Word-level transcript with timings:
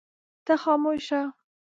ته 0.45 0.53
خاموش 0.63 0.99
شه. 1.07 1.21